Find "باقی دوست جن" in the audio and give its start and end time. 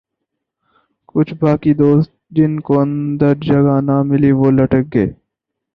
1.39-2.59